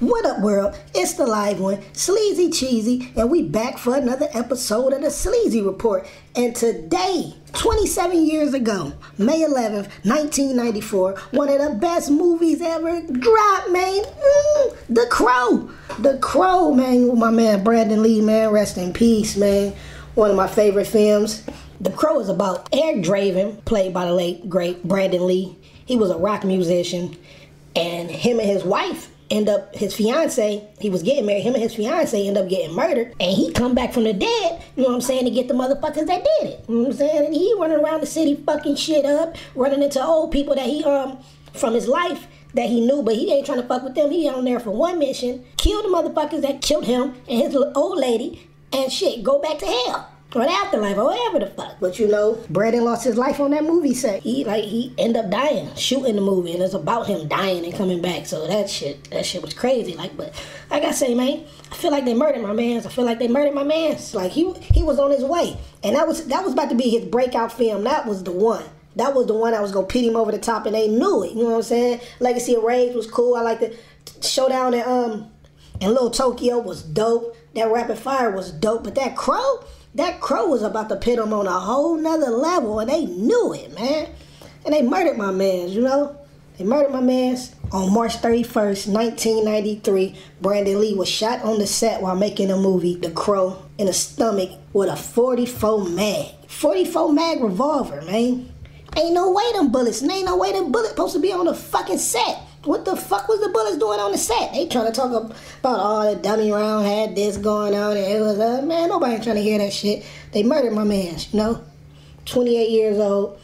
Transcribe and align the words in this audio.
What 0.00 0.24
up, 0.26 0.38
world? 0.38 0.78
It's 0.94 1.14
the 1.14 1.26
live 1.26 1.58
one, 1.58 1.82
Sleazy 1.92 2.50
Cheesy, 2.50 3.12
and 3.16 3.28
we 3.28 3.42
back 3.42 3.78
for 3.78 3.96
another 3.96 4.28
episode 4.32 4.92
of 4.92 5.02
the 5.02 5.10
Sleazy 5.10 5.60
Report. 5.60 6.06
And 6.36 6.54
today, 6.54 7.34
27 7.54 8.24
years 8.24 8.54
ago, 8.54 8.92
May 9.18 9.40
11th, 9.40 9.88
1994, 10.04 11.18
one 11.32 11.48
of 11.48 11.60
the 11.60 11.76
best 11.80 12.12
movies 12.12 12.62
ever 12.62 13.00
dropped, 13.10 13.70
man. 13.70 14.04
Mm, 14.04 14.76
the 14.88 15.06
Crow. 15.10 15.68
The 15.98 16.18
Crow, 16.18 16.72
man. 16.72 17.18
My 17.18 17.32
man 17.32 17.64
Brandon 17.64 18.00
Lee, 18.00 18.20
man. 18.20 18.50
Rest 18.50 18.78
in 18.78 18.92
peace, 18.92 19.36
man. 19.36 19.74
One 20.14 20.30
of 20.30 20.36
my 20.36 20.46
favorite 20.46 20.86
films. 20.86 21.44
The 21.80 21.90
Crow 21.90 22.20
is 22.20 22.28
about 22.28 22.68
Eric 22.72 23.02
Draven, 23.02 23.64
played 23.64 23.92
by 23.92 24.06
the 24.06 24.14
late, 24.14 24.48
great 24.48 24.84
Brandon 24.84 25.26
Lee. 25.26 25.58
He 25.86 25.96
was 25.96 26.10
a 26.10 26.16
rock 26.16 26.44
musician, 26.44 27.16
and 27.74 28.08
him 28.08 28.38
and 28.38 28.48
his 28.48 28.62
wife 28.62 29.10
end 29.30 29.48
up 29.48 29.74
his 29.74 29.94
fiance 29.94 30.66
he 30.80 30.88
was 30.90 31.02
getting 31.02 31.26
married 31.26 31.42
him 31.42 31.54
and 31.54 31.62
his 31.62 31.74
fiance 31.74 32.26
end 32.26 32.38
up 32.38 32.48
getting 32.48 32.74
murdered 32.74 33.14
and 33.20 33.36
he 33.36 33.52
come 33.52 33.74
back 33.74 33.92
from 33.92 34.04
the 34.04 34.12
dead 34.12 34.62
you 34.76 34.82
know 34.82 34.88
what 34.88 34.94
i'm 34.94 35.00
saying 35.00 35.24
to 35.24 35.30
get 35.30 35.48
the 35.48 35.54
motherfuckers 35.54 36.06
that 36.06 36.24
did 36.24 36.50
it 36.50 36.64
you 36.68 36.74
know 36.74 36.80
what 36.82 36.90
i'm 36.92 36.96
saying 36.96 37.26
and 37.26 37.34
he 37.34 37.54
running 37.58 37.78
around 37.78 38.00
the 38.00 38.06
city 38.06 38.34
fucking 38.34 38.74
shit 38.74 39.04
up 39.04 39.36
running 39.54 39.82
into 39.82 40.02
old 40.02 40.32
people 40.32 40.54
that 40.54 40.66
he 40.66 40.82
um 40.84 41.18
from 41.52 41.74
his 41.74 41.86
life 41.86 42.26
that 42.54 42.68
he 42.68 42.80
knew 42.80 43.02
but 43.02 43.14
he 43.14 43.32
ain't 43.32 43.44
trying 43.44 43.60
to 43.60 43.66
fuck 43.66 43.82
with 43.82 43.94
them 43.94 44.10
he 44.10 44.28
on 44.28 44.44
there 44.44 44.60
for 44.60 44.70
one 44.70 44.98
mission 44.98 45.44
kill 45.56 45.82
the 45.82 45.88
motherfuckers 45.88 46.40
that 46.40 46.62
killed 46.62 46.86
him 46.86 47.14
and 47.28 47.42
his 47.42 47.54
old 47.74 47.98
lady 47.98 48.48
and 48.72 48.90
shit 48.90 49.22
go 49.22 49.40
back 49.40 49.58
to 49.58 49.66
hell 49.66 50.08
or 50.34 50.42
the 50.42 50.50
afterlife 50.50 50.96
or 50.98 51.04
whatever 51.04 51.38
the 51.38 51.46
fuck. 51.46 51.76
But 51.80 51.98
you 51.98 52.06
know, 52.06 52.38
Brandon 52.50 52.84
lost 52.84 53.04
his 53.04 53.16
life 53.16 53.40
on 53.40 53.52
that 53.52 53.64
movie 53.64 53.94
set. 53.94 54.22
He 54.22 54.44
like 54.44 54.64
he 54.64 54.92
end 54.98 55.16
up 55.16 55.30
dying 55.30 55.74
shooting 55.74 56.16
the 56.16 56.20
movie, 56.20 56.52
and 56.52 56.62
it's 56.62 56.74
about 56.74 57.06
him 57.06 57.28
dying 57.28 57.64
and 57.64 57.74
coming 57.74 58.02
back. 58.02 58.26
So 58.26 58.46
that 58.46 58.68
shit, 58.68 59.10
that 59.10 59.24
shit 59.24 59.42
was 59.42 59.54
crazy. 59.54 59.94
Like, 59.94 60.16
but 60.16 60.34
like 60.70 60.84
I 60.84 60.90
say, 60.90 61.14
man, 61.14 61.44
I 61.70 61.74
feel 61.74 61.90
like 61.90 62.04
they 62.04 62.14
murdered 62.14 62.42
my 62.42 62.52
man's. 62.52 62.84
I 62.84 62.90
feel 62.90 63.04
like 63.04 63.18
they 63.18 63.28
murdered 63.28 63.54
my 63.54 63.64
man's. 63.64 64.14
Like 64.14 64.32
he 64.32 64.52
he 64.54 64.82
was 64.82 64.98
on 64.98 65.10
his 65.10 65.24
way, 65.24 65.56
and 65.82 65.96
that 65.96 66.06
was 66.06 66.26
that 66.26 66.44
was 66.44 66.52
about 66.52 66.68
to 66.70 66.76
be 66.76 66.90
his 66.90 67.04
breakout 67.06 67.52
film. 67.52 67.84
That 67.84 68.06
was 68.06 68.22
the 68.22 68.32
one. 68.32 68.64
That 68.96 69.14
was 69.14 69.26
the 69.26 69.34
one 69.34 69.52
that 69.52 69.62
was 69.62 69.72
gonna 69.72 69.86
pit 69.86 70.04
him 70.04 70.16
over 70.16 70.32
the 70.32 70.38
top, 70.38 70.66
and 70.66 70.74
they 70.74 70.88
knew 70.88 71.22
it. 71.22 71.32
You 71.32 71.44
know 71.44 71.50
what 71.50 71.56
I'm 71.56 71.62
saying? 71.62 72.00
Legacy 72.20 72.54
of 72.54 72.64
Rage 72.64 72.94
was 72.94 73.06
cool. 73.06 73.34
I 73.34 73.42
like 73.42 73.60
the 73.60 73.74
showdown 74.20 74.74
at 74.74 74.86
um 74.86 75.30
and 75.80 75.92
Little 75.92 76.10
Tokyo 76.10 76.58
was 76.58 76.82
dope. 76.82 77.36
That 77.54 77.70
Rapid 77.70 77.98
Fire 77.98 78.30
was 78.30 78.52
dope, 78.52 78.84
but 78.84 78.94
that 78.96 79.16
Crow 79.16 79.64
that 79.94 80.20
crow 80.20 80.48
was 80.48 80.62
about 80.62 80.88
to 80.90 80.96
pit 80.96 81.18
him 81.18 81.32
on 81.32 81.46
a 81.46 81.58
whole 81.58 81.96
nother 81.96 82.30
level, 82.30 82.80
and 82.80 82.90
they 82.90 83.06
knew 83.06 83.52
it, 83.52 83.74
man. 83.74 84.08
And 84.64 84.74
they 84.74 84.82
murdered 84.82 85.16
my 85.16 85.30
mans, 85.30 85.74
you 85.74 85.82
know? 85.82 86.16
They 86.56 86.64
murdered 86.64 86.92
my 86.92 87.00
mans. 87.00 87.54
On 87.70 87.92
March 87.92 88.16
31st, 88.16 88.88
1993, 88.88 90.16
Brandon 90.40 90.80
Lee 90.80 90.94
was 90.94 91.08
shot 91.08 91.42
on 91.42 91.58
the 91.58 91.66
set 91.66 92.00
while 92.02 92.16
making 92.16 92.50
a 92.50 92.56
movie, 92.56 92.96
The 92.96 93.10
Crow, 93.10 93.62
in 93.76 93.86
the 93.86 93.92
stomach 93.92 94.50
with 94.72 94.88
a 94.88 94.96
44 94.96 95.84
mag. 95.84 96.34
44 96.48 97.12
mag 97.12 97.42
revolver, 97.42 98.02
man. 98.02 98.52
Ain't 98.96 99.14
no 99.14 99.30
way 99.30 99.44
them 99.52 99.70
bullets, 99.70 100.02
ain't 100.02 100.24
no 100.24 100.36
way 100.36 100.52
them 100.52 100.72
bullets 100.72 100.90
supposed 100.90 101.14
to 101.14 101.20
be 101.20 101.32
on 101.32 101.46
the 101.46 101.54
fucking 101.54 101.98
set. 101.98 102.40
What 102.68 102.84
the 102.84 102.96
fuck 102.96 103.28
was 103.28 103.40
the 103.40 103.48
bullets 103.48 103.78
doing 103.78 103.98
on 103.98 104.12
the 104.12 104.18
set? 104.18 104.52
They 104.52 104.66
trying 104.66 104.84
to 104.84 104.92
talk 104.92 105.10
about 105.10 105.80
all 105.80 106.06
oh, 106.06 106.14
the 106.14 106.20
dummy 106.20 106.52
round 106.52 106.84
had 106.84 107.16
this 107.16 107.38
going 107.38 107.74
on, 107.74 107.96
and 107.96 108.04
it 108.04 108.20
was 108.20 108.38
uh, 108.38 108.60
man, 108.60 108.90
nobody 108.90 109.24
trying 109.24 109.36
to 109.36 109.42
hear 109.42 109.56
that 109.56 109.72
shit. 109.72 110.04
They 110.32 110.42
murdered 110.42 110.74
my 110.74 110.84
man, 110.84 111.16
you 111.32 111.38
know. 111.38 111.64
28 112.26 112.68
years 112.68 112.98
old, 112.98 113.40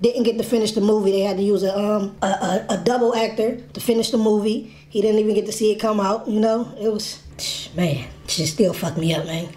didn't 0.00 0.22
get 0.22 0.38
to 0.38 0.44
finish 0.44 0.70
the 0.70 0.80
movie. 0.80 1.10
They 1.10 1.22
had 1.22 1.38
to 1.38 1.42
use 1.42 1.64
a 1.64 1.76
um 1.76 2.16
a, 2.22 2.26
a, 2.26 2.66
a 2.74 2.84
double 2.84 3.16
actor 3.16 3.56
to 3.56 3.80
finish 3.80 4.10
the 4.12 4.18
movie. 4.18 4.72
He 4.90 5.02
didn't 5.02 5.18
even 5.18 5.34
get 5.34 5.46
to 5.46 5.52
see 5.52 5.72
it 5.72 5.80
come 5.80 5.98
out. 5.98 6.28
You 6.28 6.38
know, 6.38 6.72
it 6.80 6.92
was 6.92 7.24
man, 7.74 8.06
shit 8.28 8.46
still 8.46 8.72
fucked 8.72 8.96
me 8.96 9.12
up, 9.12 9.26
man. 9.26 9.48